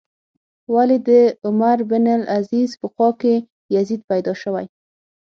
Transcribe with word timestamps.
ولې 0.73 0.97
د 1.07 1.09
عمر 1.47 1.77
بن 1.89 2.03
عبدالعزیز 2.13 2.69
په 2.81 2.87
خوا 2.93 3.09
کې 3.21 3.35
یزید 3.75 4.01
پیدا 4.09 4.33
شوی. 4.41 4.65